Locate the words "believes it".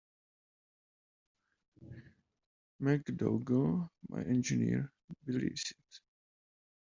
5.27-5.99